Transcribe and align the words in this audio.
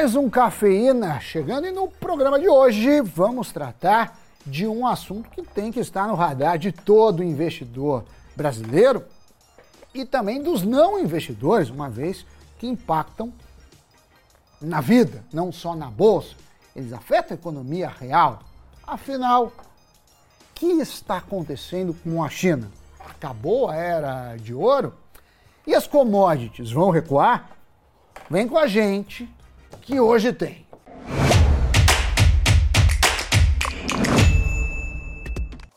Mais 0.00 0.14
um 0.14 0.30
Cafeína 0.30 1.18
chegando 1.18 1.66
e 1.66 1.72
no 1.72 1.88
programa 1.88 2.38
de 2.38 2.48
hoje 2.48 3.00
vamos 3.00 3.50
tratar 3.50 4.16
de 4.46 4.64
um 4.64 4.86
assunto 4.86 5.28
que 5.28 5.42
tem 5.42 5.72
que 5.72 5.80
estar 5.80 6.06
no 6.06 6.14
radar 6.14 6.56
de 6.56 6.70
todo 6.70 7.20
investidor 7.20 8.04
brasileiro 8.36 9.04
e 9.92 10.04
também 10.04 10.40
dos 10.40 10.62
não 10.62 11.00
investidores, 11.00 11.68
uma 11.68 11.90
vez 11.90 12.24
que 12.60 12.68
impactam 12.68 13.32
na 14.60 14.80
vida, 14.80 15.24
não 15.32 15.50
só 15.50 15.74
na 15.74 15.90
bolsa, 15.90 16.36
eles 16.76 16.92
afetam 16.92 17.36
a 17.36 17.40
economia 17.40 17.88
real. 17.88 18.38
Afinal, 18.86 19.46
o 19.46 19.52
que 20.54 20.66
está 20.66 21.16
acontecendo 21.16 21.92
com 22.04 22.22
a 22.22 22.28
China? 22.28 22.70
Acabou 23.00 23.68
a 23.68 23.74
era 23.74 24.36
de 24.36 24.54
ouro? 24.54 24.94
E 25.66 25.74
as 25.74 25.88
commodities 25.88 26.70
vão 26.70 26.90
recuar? 26.90 27.50
Vem 28.30 28.46
com 28.46 28.56
a 28.56 28.68
gente, 28.68 29.28
que 29.80 30.00
hoje 30.00 30.32
tem. 30.32 30.66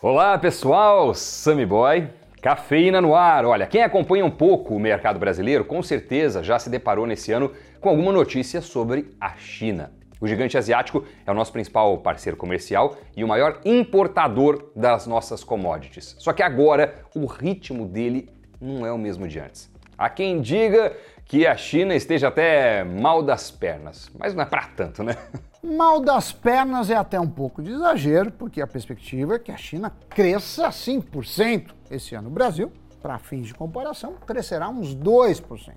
Olá 0.02 0.38
pessoal, 0.38 1.14
Sammy 1.14 1.66
Boy, 1.66 2.10
cafeína 2.42 3.00
no 3.00 3.16
ar. 3.16 3.46
Olha, 3.46 3.68
quem 3.68 3.84
acompanha 3.84 4.26
um 4.26 4.32
pouco 4.32 4.76
o 4.76 4.80
mercado 4.80 5.20
brasileiro 5.20 5.64
com 5.64 5.84
certeza 5.84 6.44
já 6.44 6.58
se 6.58 6.70
deparou 6.70 7.06
nesse 7.06 7.32
ano 7.32 7.52
com 7.80 7.90
alguma 7.90 8.12
notícia 8.12 8.62
sobre 8.62 9.16
a 9.20 9.36
China. 9.38 9.92
O 10.20 10.28
gigante 10.28 10.58
asiático 10.58 11.04
é 11.26 11.32
o 11.32 11.34
nosso 11.34 11.52
principal 11.52 11.98
parceiro 11.98 12.38
comercial 12.38 12.96
e 13.16 13.24
o 13.24 13.28
maior 13.28 13.60
importador 13.66 14.72
das 14.76 15.08
nossas 15.08 15.44
commodities. 15.44 16.16
Só 16.20 16.32
que 16.32 16.44
agora 16.44 17.04
o 17.16 17.26
ritmo 17.26 17.88
dele 17.88 18.30
não 18.60 18.86
é 18.86 18.92
o 18.92 18.98
mesmo 18.98 19.28
de 19.28 19.40
antes. 19.40 19.72
Há 20.02 20.10
quem 20.10 20.42
diga 20.42 20.98
que 21.26 21.46
a 21.46 21.56
China 21.56 21.94
esteja 21.94 22.30
até 22.30 22.84
mal 22.84 23.22
das 23.22 23.52
pernas, 23.52 24.10
mas 24.18 24.34
não 24.34 24.42
é 24.42 24.48
para 24.48 24.66
tanto, 24.70 25.04
né? 25.04 25.16
Mal 25.62 26.02
das 26.02 26.32
pernas 26.32 26.90
é 26.90 26.96
até 26.96 27.20
um 27.20 27.30
pouco 27.30 27.62
de 27.62 27.70
exagero, 27.70 28.32
porque 28.32 28.60
a 28.60 28.66
perspectiva 28.66 29.36
é 29.36 29.40
que 29.40 29.52
a 29.52 29.58
China 29.58 29.94
cresça 30.10 30.70
5% 30.70 31.76
esse 31.92 32.16
ano. 32.16 32.30
O 32.30 32.32
Brasil, 32.32 32.72
para 33.00 33.20
fins 33.20 33.46
de 33.46 33.54
comparação, 33.54 34.16
crescerá 34.26 34.70
uns 34.70 34.96
2%. 34.96 35.76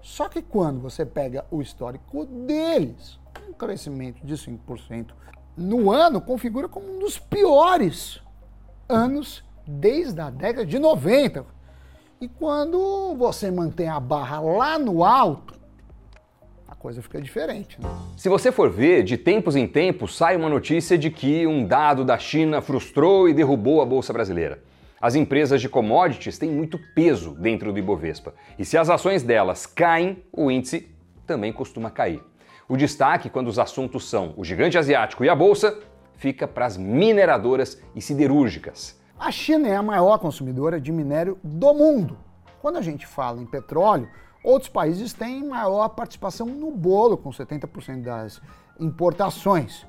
Só 0.00 0.30
que 0.30 0.40
quando 0.40 0.80
você 0.80 1.04
pega 1.04 1.44
o 1.50 1.60
histórico 1.60 2.24
deles, 2.24 3.20
um 3.46 3.52
crescimento 3.52 4.26
de 4.26 4.32
5% 4.32 5.08
no 5.54 5.92
ano 5.92 6.22
configura 6.22 6.70
como 6.70 6.96
um 6.96 7.00
dos 7.00 7.18
piores 7.18 8.22
anos 8.88 9.44
desde 9.66 10.18
a 10.22 10.30
década 10.30 10.64
de 10.64 10.78
90. 10.78 11.57
E 12.20 12.26
quando 12.26 13.14
você 13.14 13.48
mantém 13.48 13.88
a 13.88 14.00
barra 14.00 14.40
lá 14.40 14.76
no 14.76 15.04
alto, 15.04 15.54
a 16.66 16.74
coisa 16.74 17.00
fica 17.00 17.20
diferente. 17.20 17.80
Né? 17.80 17.88
Se 18.16 18.28
você 18.28 18.50
for 18.50 18.68
ver, 18.68 19.04
de 19.04 19.16
tempos 19.16 19.54
em 19.54 19.68
tempos 19.68 20.16
sai 20.16 20.34
uma 20.34 20.48
notícia 20.48 20.98
de 20.98 21.10
que 21.12 21.46
um 21.46 21.64
dado 21.64 22.04
da 22.04 22.18
China 22.18 22.60
frustrou 22.60 23.28
e 23.28 23.34
derrubou 23.34 23.80
a 23.80 23.86
bolsa 23.86 24.12
brasileira. 24.12 24.60
As 25.00 25.14
empresas 25.14 25.60
de 25.60 25.68
commodities 25.68 26.38
têm 26.38 26.50
muito 26.50 26.76
peso 26.92 27.34
dentro 27.34 27.72
do 27.72 27.78
Ibovespa, 27.78 28.34
e 28.58 28.64
se 28.64 28.76
as 28.76 28.90
ações 28.90 29.22
delas 29.22 29.64
caem, 29.64 30.24
o 30.32 30.50
índice 30.50 30.88
também 31.24 31.52
costuma 31.52 31.88
cair. 31.88 32.20
O 32.68 32.76
destaque 32.76 33.30
quando 33.30 33.46
os 33.46 33.60
assuntos 33.60 34.10
são 34.10 34.34
o 34.36 34.44
gigante 34.44 34.76
asiático 34.76 35.24
e 35.24 35.28
a 35.28 35.36
bolsa 35.36 35.78
fica 36.16 36.48
para 36.48 36.66
as 36.66 36.76
mineradoras 36.76 37.80
e 37.94 38.02
siderúrgicas. 38.02 38.98
A 39.18 39.32
China 39.32 39.66
é 39.66 39.74
a 39.74 39.82
maior 39.82 40.16
consumidora 40.18 40.80
de 40.80 40.92
minério 40.92 41.36
do 41.42 41.74
mundo. 41.74 42.16
Quando 42.62 42.76
a 42.76 42.82
gente 42.82 43.04
fala 43.04 43.42
em 43.42 43.46
petróleo, 43.46 44.08
outros 44.44 44.70
países 44.70 45.12
têm 45.12 45.44
maior 45.44 45.88
participação 45.88 46.46
no 46.46 46.70
bolo, 46.70 47.16
com 47.16 47.30
70% 47.30 48.02
das 48.02 48.40
importações. 48.78 49.84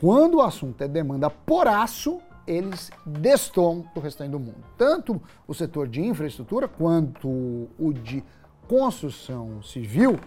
Quando 0.00 0.38
o 0.38 0.42
assunto 0.42 0.82
é 0.82 0.88
demanda 0.88 1.30
por 1.30 1.68
aço, 1.68 2.20
eles 2.44 2.90
destoam 3.06 3.84
do 3.94 4.00
restante 4.00 4.32
do 4.32 4.40
mundo. 4.40 4.64
Tanto 4.76 5.22
o 5.46 5.54
setor 5.54 5.86
de 5.86 6.04
infraestrutura 6.04 6.66
quanto 6.66 7.28
o 7.28 7.92
de 7.92 8.24
construção 8.66 9.62
civil, 9.62 10.18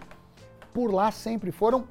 por 0.72 0.92
lá 0.92 1.10
sempre 1.10 1.52
foram 1.52 1.84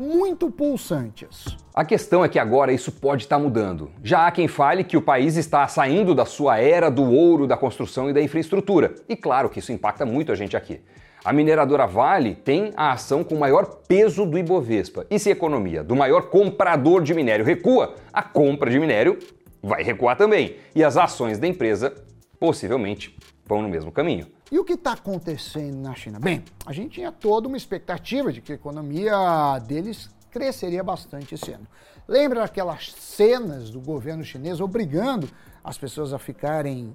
muito 0.00 0.50
pulsantes. 0.50 1.44
A 1.74 1.84
questão 1.84 2.24
é 2.24 2.28
que 2.28 2.38
agora 2.38 2.72
isso 2.72 2.90
pode 2.90 3.24
estar 3.24 3.38
mudando. 3.38 3.90
Já 4.02 4.26
há 4.26 4.30
quem 4.30 4.48
fale 4.48 4.82
que 4.82 4.96
o 4.96 5.02
país 5.02 5.36
está 5.36 5.68
saindo 5.68 6.14
da 6.14 6.24
sua 6.24 6.58
era 6.58 6.90
do 6.90 7.04
ouro 7.12 7.46
da 7.46 7.54
construção 7.54 8.08
e 8.08 8.12
da 8.14 8.22
infraestrutura. 8.22 8.94
E 9.06 9.14
claro 9.14 9.50
que 9.50 9.58
isso 9.58 9.72
impacta 9.72 10.06
muito 10.06 10.32
a 10.32 10.34
gente 10.34 10.56
aqui. 10.56 10.80
A 11.22 11.34
mineradora 11.34 11.86
Vale 11.86 12.34
tem 12.34 12.72
a 12.78 12.92
ação 12.92 13.22
com 13.22 13.36
maior 13.36 13.66
peso 13.86 14.24
do 14.24 14.38
Ibovespa. 14.38 15.04
E 15.10 15.18
se 15.18 15.28
a 15.28 15.32
economia 15.32 15.84
do 15.84 15.94
maior 15.94 16.30
comprador 16.30 17.02
de 17.02 17.12
minério 17.12 17.44
recua, 17.44 17.94
a 18.10 18.22
compra 18.22 18.70
de 18.70 18.80
minério 18.80 19.18
vai 19.62 19.82
recuar 19.82 20.16
também. 20.16 20.56
E 20.74 20.82
as 20.82 20.96
ações 20.96 21.38
da 21.38 21.46
empresa 21.46 21.92
possivelmente 22.38 23.14
vão 23.50 23.62
no 23.62 23.68
mesmo 23.68 23.90
caminho. 23.90 24.28
E 24.50 24.58
o 24.58 24.64
que 24.64 24.74
está 24.74 24.92
acontecendo 24.92 25.76
na 25.76 25.92
China? 25.94 26.20
Bem, 26.20 26.44
a 26.64 26.72
gente 26.72 26.94
tinha 26.94 27.10
toda 27.10 27.48
uma 27.48 27.56
expectativa 27.56 28.32
de 28.32 28.40
que 28.40 28.52
a 28.52 28.54
economia 28.54 29.58
deles 29.66 30.08
cresceria 30.30 30.84
bastante 30.84 31.34
esse 31.34 31.50
ano. 31.50 31.66
Lembra 32.06 32.44
aquelas 32.44 32.92
cenas 32.92 33.70
do 33.70 33.80
governo 33.80 34.22
chinês 34.22 34.60
obrigando 34.60 35.28
as 35.64 35.76
pessoas 35.76 36.12
a 36.12 36.18
ficarem 36.18 36.94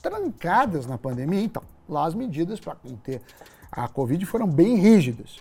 trancadas 0.00 0.86
na 0.86 0.96
pandemia? 0.96 1.42
Então, 1.42 1.62
lá 1.88 2.06
as 2.06 2.14
medidas 2.14 2.60
para 2.60 2.76
conter 2.76 3.20
a 3.70 3.88
Covid 3.88 4.24
foram 4.24 4.46
bem 4.46 4.76
rígidas. 4.76 5.38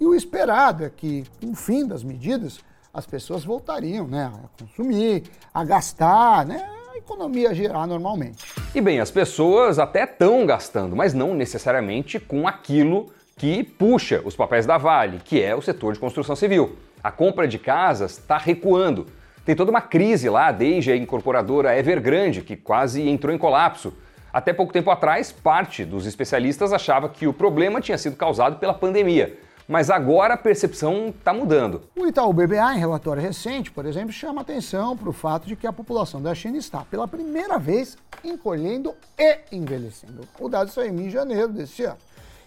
E 0.00 0.04
o 0.04 0.14
esperado 0.14 0.84
é 0.84 0.90
que, 0.90 1.24
com 1.40 1.52
o 1.52 1.54
fim 1.54 1.86
das 1.86 2.02
medidas, 2.02 2.58
as 2.92 3.06
pessoas 3.06 3.44
voltariam 3.44 4.08
né, 4.08 4.24
a 4.24 4.62
consumir, 4.62 5.22
a 5.54 5.64
gastar, 5.64 6.44
né, 6.44 6.81
a 6.92 6.98
economia 6.98 7.54
girar 7.54 7.86
normalmente. 7.86 8.44
E 8.74 8.80
bem, 8.80 9.00
as 9.00 9.10
pessoas 9.10 9.78
até 9.78 10.04
estão 10.04 10.44
gastando, 10.44 10.94
mas 10.94 11.14
não 11.14 11.34
necessariamente 11.34 12.20
com 12.20 12.46
aquilo 12.46 13.10
que 13.36 13.64
puxa 13.64 14.20
os 14.24 14.36
papéis 14.36 14.66
da 14.66 14.76
Vale, 14.76 15.18
que 15.24 15.42
é 15.42 15.54
o 15.54 15.62
setor 15.62 15.94
de 15.94 15.98
construção 15.98 16.36
civil. 16.36 16.76
A 17.02 17.10
compra 17.10 17.48
de 17.48 17.58
casas 17.58 18.18
está 18.18 18.36
recuando. 18.36 19.06
Tem 19.44 19.56
toda 19.56 19.70
uma 19.70 19.80
crise 19.80 20.28
lá, 20.28 20.52
desde 20.52 20.92
a 20.92 20.96
incorporadora 20.96 21.76
Evergrande, 21.76 22.42
que 22.42 22.56
quase 22.56 23.08
entrou 23.08 23.34
em 23.34 23.38
colapso. 23.38 23.94
Até 24.30 24.52
pouco 24.52 24.72
tempo 24.72 24.90
atrás, 24.90 25.32
parte 25.32 25.84
dos 25.86 26.06
especialistas 26.06 26.74
achava 26.74 27.08
que 27.08 27.26
o 27.26 27.32
problema 27.32 27.80
tinha 27.80 27.96
sido 27.96 28.16
causado 28.16 28.58
pela 28.58 28.74
pandemia 28.74 29.38
mas 29.72 29.88
agora 29.88 30.34
a 30.34 30.36
percepção 30.36 31.08
está 31.08 31.32
mudando. 31.32 31.82
O 31.96 32.06
Itaú 32.06 32.30
BBA, 32.30 32.74
em 32.74 32.78
relatório 32.78 33.22
recente, 33.22 33.70
por 33.70 33.86
exemplo, 33.86 34.12
chama 34.12 34.42
atenção 34.42 34.94
para 34.94 35.08
o 35.08 35.14
fato 35.14 35.48
de 35.48 35.56
que 35.56 35.66
a 35.66 35.72
população 35.72 36.20
da 36.20 36.34
China 36.34 36.58
está, 36.58 36.84
pela 36.84 37.08
primeira 37.08 37.58
vez, 37.58 37.96
encolhendo 38.22 38.94
e 39.18 39.38
envelhecendo. 39.50 40.28
O 40.38 40.46
dado 40.46 40.70
saiu 40.70 40.94
em 40.94 41.08
janeiro 41.08 41.48
desse 41.48 41.84
ano. 41.84 41.96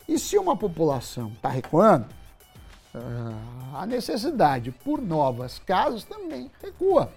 E 0.07 0.19
se 0.19 0.37
uma 0.37 0.55
população 0.55 1.29
está 1.29 1.49
recuando, 1.49 2.05
ah, 2.93 3.81
a 3.81 3.85
necessidade 3.87 4.69
por 4.69 5.01
novas 5.01 5.57
casas 5.57 6.03
também 6.03 6.51
recua. 6.61 7.11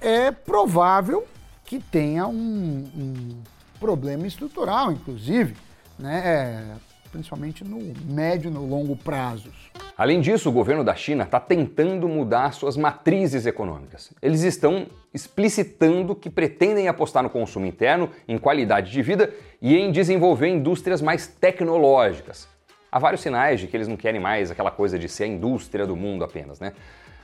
É 0.00 0.32
provável 0.32 1.24
que 1.64 1.78
tenha 1.78 2.26
um, 2.26 2.34
um 2.34 3.42
problema 3.78 4.26
estrutural, 4.26 4.90
inclusive, 4.90 5.56
né? 5.96 6.76
Principalmente 7.10 7.64
no 7.64 7.78
médio 8.04 8.50
e 8.50 8.54
no 8.54 8.64
longo 8.66 8.96
prazos. 8.96 9.70
Além 9.96 10.20
disso, 10.20 10.48
o 10.48 10.52
governo 10.52 10.82
da 10.82 10.94
China 10.94 11.24
está 11.24 11.38
tentando 11.38 12.08
mudar 12.08 12.52
suas 12.52 12.76
matrizes 12.76 13.44
econômicas. 13.44 14.12
Eles 14.22 14.42
estão 14.42 14.86
explicitando 15.12 16.14
que 16.14 16.30
pretendem 16.30 16.88
apostar 16.88 17.22
no 17.22 17.28
consumo 17.28 17.66
interno, 17.66 18.10
em 18.26 18.38
qualidade 18.38 18.90
de 18.90 19.02
vida 19.02 19.32
e 19.60 19.76
em 19.76 19.92
desenvolver 19.92 20.48
indústrias 20.48 21.02
mais 21.02 21.26
tecnológicas. 21.26 22.48
Há 22.90 22.98
vários 22.98 23.20
sinais 23.20 23.60
de 23.60 23.66
que 23.66 23.76
eles 23.76 23.88
não 23.88 23.96
querem 23.96 24.20
mais 24.20 24.50
aquela 24.50 24.70
coisa 24.70 24.98
de 24.98 25.08
ser 25.08 25.24
a 25.24 25.28
indústria 25.28 25.86
do 25.86 25.94
mundo 25.94 26.24
apenas, 26.24 26.58
né? 26.58 26.72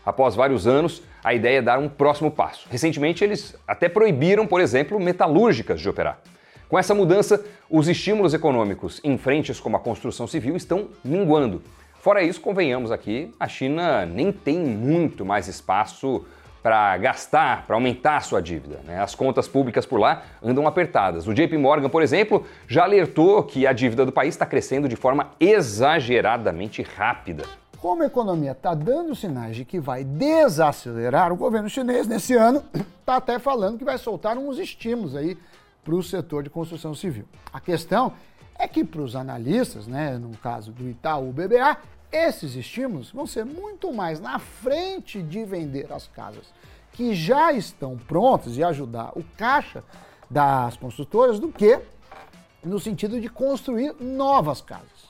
Após 0.05 0.37
vários 0.37 0.69
anos, 0.69 1.03
a 1.25 1.35
ideia 1.35 1.59
é 1.59 1.63
dar 1.63 1.81
um 1.81 1.89
próximo 1.89 2.31
passo. 2.31 2.69
Recentemente, 2.71 3.25
eles 3.25 3.57
até 3.67 3.89
proibiram, 3.89 4.47
por 4.47 4.61
exemplo, 4.61 5.01
metalúrgicas 5.01 5.81
de 5.81 5.89
operar. 5.89 6.21
Com 6.69 6.79
essa 6.79 6.95
mudança, 6.95 7.45
os 7.71 7.87
estímulos 7.87 8.35
econômicos 8.35 9.01
em 9.05 9.17
frentes 9.17 9.61
como 9.61 9.77
a 9.77 9.81
construção 9.81 10.27
civil 10.27 10.57
estão 10.57 10.89
minguando. 11.05 11.63
Fora 12.01 12.23
isso, 12.23 12.41
convenhamos 12.41 12.91
aqui, 12.91 13.33
a 13.39 13.47
China 13.47 14.05
nem 14.05 14.33
tem 14.33 14.59
muito 14.59 15.25
mais 15.25 15.47
espaço 15.47 16.25
para 16.67 16.97
gastar, 16.97 17.65
para 17.65 17.77
aumentar 17.77 18.17
a 18.17 18.21
sua 18.21 18.43
dívida. 18.43 18.81
Né? 18.85 19.01
As 19.01 19.15
contas 19.15 19.47
públicas 19.47 19.87
por 19.87 20.01
lá 20.01 20.25
andam 20.43 20.67
apertadas. 20.67 21.29
O 21.29 21.35
JP 21.35 21.57
Morgan, 21.57 21.89
por 21.89 22.03
exemplo, 22.03 22.45
já 22.67 22.83
alertou 22.83 23.45
que 23.45 23.65
a 23.65 23.73
dívida 23.73 24.05
do 24.05 24.11
país 24.11 24.35
está 24.35 24.45
crescendo 24.45 24.89
de 24.89 24.97
forma 24.97 25.31
exageradamente 25.39 26.83
rápida. 26.83 27.45
Como 27.79 28.03
a 28.03 28.07
economia 28.07 28.51
está 28.51 28.75
dando 28.75 29.15
sinais 29.15 29.55
de 29.55 29.65
que 29.65 29.79
vai 29.79 30.03
desacelerar, 30.03 31.33
o 31.33 31.37
governo 31.37 31.71
chinês 31.71 32.09
nesse 32.09 32.35
ano 32.35 32.65
está 32.99 33.15
até 33.19 33.39
falando 33.39 33.79
que 33.79 33.85
vai 33.85 33.99
soltar 33.99 34.37
uns 34.37 34.59
estímulos 34.59 35.15
aí 35.15 35.39
para 35.87 35.95
o 35.95 36.03
setor 36.03 36.43
de 36.43 36.51
construção 36.51 36.97
civil. 36.97 37.25
A 37.53 37.61
questão 37.61 38.13
é 38.59 38.67
que 38.67 38.83
para 38.83 39.01
os 39.01 39.15
analistas, 39.15 39.87
né, 39.87 40.19
no 40.19 40.37
caso 40.39 40.73
do 40.73 40.89
Itaú 40.91 41.33
BBA, 41.33 41.79
esses 42.11 42.57
estímulos 42.57 43.13
vão 43.13 43.25
ser 43.25 43.45
muito 43.45 43.93
mais 43.93 44.19
na 44.19 44.41
frente 44.41 45.23
de 45.23 45.45
vender 45.45 45.93
as 45.93 46.09
casas 46.09 46.53
que 46.93 47.15
já 47.15 47.53
estão 47.53 47.97
prontas 47.97 48.57
e 48.57 48.65
ajudar 48.65 49.13
o 49.15 49.23
caixa 49.37 49.85
das 50.29 50.77
construtoras 50.77 51.39
do 51.39 51.53
que 51.53 51.79
no 52.65 52.81
sentido 52.81 53.21
de 53.21 53.29
construir 53.29 53.95
novas 54.01 54.61
casas. 54.61 55.07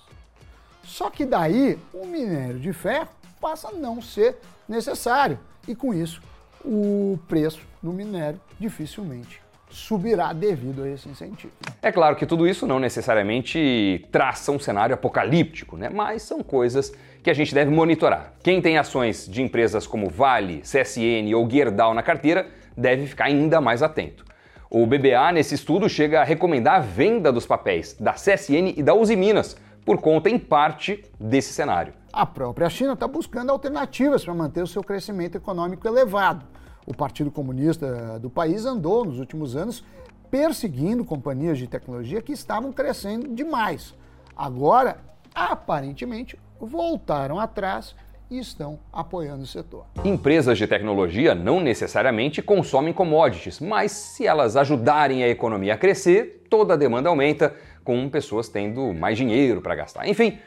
Só 0.83 1.09
que 1.09 1.25
daí 1.25 1.79
o 1.95 2.05
minério 2.05 2.61
de 2.61 2.73
ferro 2.73 3.09
passa 3.41 3.69
a 3.69 3.73
não 3.73 4.03
ser 4.03 4.37
necessário 4.69 5.39
e 5.67 5.75
com 5.75 5.95
isso 5.95 6.21
o 6.63 7.19
preço 7.29 7.63
do 7.83 7.93
minério 7.93 8.41
dificilmente 8.59 9.46
subirá 9.77 10.33
devido 10.33 10.85
a 10.85 10.89
esse 10.89 11.07
incentivo. 11.09 11.53
É 11.83 11.93
claro 11.93 12.17
que 12.17 12.25
tudo 12.25 12.49
isso 12.49 12.67
não 12.67 12.81
necessariamente 12.81 14.07
traça 14.11 14.51
um 14.51 14.59
cenário 14.59 14.95
apocalíptico, 14.95 15.77
né? 15.77 15.91
mas 15.93 16.23
são 16.23 16.43
coisas 16.43 16.93
que 17.23 17.29
a 17.29 17.35
gente 17.35 17.55
deve 17.55 17.71
monitorar. 17.71 18.33
Quem 18.43 18.63
tem 18.63 18.79
ações 18.79 19.29
de 19.29 19.43
empresas 19.43 19.87
como 19.87 20.09
Vale, 20.09 20.63
CSN 20.63 21.35
ou 21.35 21.49
Gerdau 21.49 21.93
na 21.93 22.03
carteira 22.03 22.47
deve 22.77 23.07
ficar 23.07 23.27
ainda 23.27 23.61
mais 23.61 23.83
atento. 23.83 24.25
O 24.71 24.87
BBA, 24.87 25.33
nesse 25.33 25.55
estudo, 25.55 25.89
chega 25.89 26.23
a 26.23 26.25
recomendar 26.25 26.77
a 26.77 26.81
venda 26.81 27.31
dos 27.31 27.47
papéis 27.47 27.95
da 28.01 28.15
CSN 28.15 28.75
e 28.77 28.83
da 28.83 28.95
Uzi 28.95 29.15
Minas, 29.15 29.57
por 29.85 30.01
conta, 30.01 30.29
em 30.31 30.39
parte, 30.39 31.05
desse 31.21 31.53
cenário. 31.53 31.93
A 32.13 32.25
própria 32.25 32.69
China 32.71 32.95
está 32.95 33.07
buscando 33.07 33.53
alternativas 33.53 34.25
para 34.25 34.35
manter 34.35 34.63
o 34.63 34.67
seu 34.67 34.83
crescimento 34.83 35.37
econômico 35.37 35.87
elevado. 35.87 36.45
O 36.87 36.95
Partido 36.95 37.33
Comunista 37.33 38.19
do 38.21 38.31
país 38.31 38.65
andou, 38.65 39.05
nos 39.05 39.19
últimos 39.19 39.57
anos, 39.57 39.85
perseguindo 40.31 41.05
companhias 41.05 41.59
de 41.59 41.67
tecnologia 41.67 42.23
que 42.23 42.33
estavam 42.33 42.73
crescendo 42.73 43.29
demais. 43.35 43.93
Agora, 44.37 44.99
aparentemente, 45.35 46.39
voltaram 46.61 47.41
atrás 47.41 47.95
e 48.31 48.39
estão 48.39 48.79
apoiando 48.93 49.43
o 49.43 49.47
setor. 49.47 49.87
Empresas 50.05 50.59
de 50.59 50.67
tecnologia 50.67 51.35
não 51.35 51.61
necessariamente 51.61 52.41
consomem 52.41 52.93
commodities, 52.93 53.61
mas 53.61 53.93
se 53.93 54.27
elas 54.27 54.57
ajudarem 54.57 55.23
a 55.25 55.29
economia 55.29 55.75
a 55.75 55.79
crescer, 55.79 56.47
toda 56.49 56.75
a 56.75 56.77
demanda 56.77 57.09
aumenta, 57.09 57.55
com 57.85 58.09
pessoas 58.09 58.49
tendo 58.49 58.93
mais 58.93 59.17
dinheiro 59.17 59.61
para 59.61 59.75
gastar. 59.77 60.09
Enfim, 60.09 60.39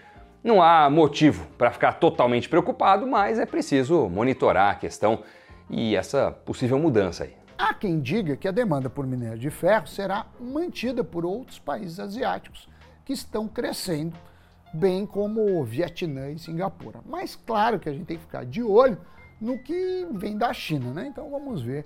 não 0.44 0.62
há 0.62 0.90
motivo 0.90 1.48
para 1.58 1.72
ficar 1.72 1.94
totalmente 1.94 2.50
preocupado, 2.50 3.08
mas 3.08 3.40
é 3.40 3.46
preciso 3.46 4.10
monitorar 4.10 4.72
a 4.72 4.76
questão 4.76 5.24
e 5.70 5.96
essa 5.96 6.32
possível 6.32 6.80
mudança 6.80 7.24
aí. 7.24 7.36
Há 7.58 7.74
quem 7.74 8.00
diga 8.00 8.38
que 8.38 8.48
a 8.48 8.52
demanda 8.52 8.90
por 8.90 9.06
minério 9.06 9.38
de 9.38 9.50
ferro 9.50 9.88
será 9.88 10.26
mantida 10.40 11.04
por 11.04 11.26
outros 11.26 11.60
países 11.60 12.00
asiáticos 12.00 12.70
que 13.04 13.14
estão 13.14 13.48
crescendo 13.48 14.16
bem 14.74 15.06
como 15.06 15.64
Vietnã 15.64 16.30
e 16.30 16.40
Singapura. 16.40 17.02
Mas 17.06 17.36
claro 17.36 17.80
que 17.80 17.90
a 17.90 17.94
gente 17.94 18.06
tem 18.06 18.18
que 18.18 18.24
ficar 18.24 18.46
de 18.46 18.64
olho 18.64 18.98
no 19.42 19.58
que 19.60 20.08
vem 20.12 20.38
da 20.38 20.54
China, 20.54 20.94
né? 20.94 21.08
Então 21.08 21.30
vamos 21.30 21.62
ver 21.62 21.86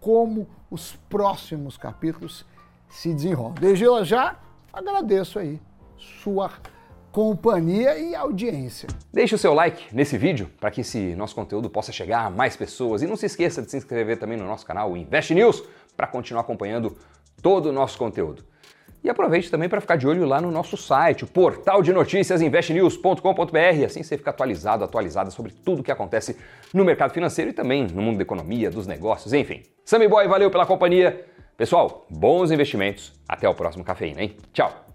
como 0.00 0.48
os 0.70 0.96
próximos 1.08 1.76
capítulos 1.76 2.44
se 2.88 3.14
desenrolam. 3.14 3.54
Desde 3.54 3.84
já 4.04 4.36
agradeço 4.72 5.38
aí 5.38 5.60
sua 5.96 6.50
companhia 7.12 7.98
e 7.98 8.14
audiência. 8.14 8.88
Deixe 9.12 9.34
o 9.34 9.38
seu 9.38 9.52
like 9.52 9.94
nesse 9.94 10.16
vídeo 10.16 10.50
para 10.60 10.70
que 10.70 10.82
esse 10.82 11.14
nosso 11.14 11.34
conteúdo 11.34 11.68
possa 11.68 11.92
chegar 11.92 12.26
a 12.26 12.30
mais 12.30 12.56
pessoas 12.56 13.02
e 13.02 13.06
não 13.06 13.16
se 13.16 13.26
esqueça 13.26 13.62
de 13.62 13.70
se 13.70 13.76
inscrever 13.76 14.18
também 14.18 14.38
no 14.38 14.46
nosso 14.46 14.64
canal 14.64 14.96
Invest 14.96 15.34
News 15.34 15.62
para 15.96 16.06
continuar 16.06 16.42
acompanhando 16.42 16.96
todo 17.42 17.66
o 17.66 17.72
nosso 17.72 17.98
conteúdo. 17.98 18.44
E 19.02 19.08
aproveite 19.08 19.50
também 19.50 19.68
para 19.68 19.80
ficar 19.80 19.96
de 19.96 20.06
olho 20.06 20.26
lá 20.26 20.40
no 20.42 20.50
nosso 20.50 20.76
site, 20.76 21.24
o 21.24 21.26
portal 21.26 21.82
de 21.82 21.90
notícias 21.90 22.42
investnews.com.br. 22.42 23.84
Assim 23.84 24.02
você 24.02 24.18
fica 24.18 24.28
atualizado, 24.28 24.84
atualizada 24.84 25.30
sobre 25.30 25.52
tudo 25.52 25.80
o 25.80 25.82
que 25.82 25.90
acontece 25.90 26.36
no 26.72 26.84
mercado 26.84 27.12
financeiro 27.12 27.50
e 27.50 27.54
também 27.54 27.86
no 27.86 28.02
mundo 28.02 28.18
da 28.18 28.22
economia, 28.22 28.70
dos 28.70 28.86
negócios, 28.86 29.32
enfim. 29.32 29.62
Sammy 29.86 30.06
Boy, 30.06 30.28
valeu 30.28 30.50
pela 30.50 30.66
companhia. 30.66 31.24
Pessoal, 31.56 32.06
bons 32.10 32.50
investimentos. 32.50 33.12
Até 33.26 33.48
o 33.48 33.54
próximo 33.54 33.84
cafeína, 33.84 34.22
hein? 34.22 34.36
Tchau! 34.52 34.89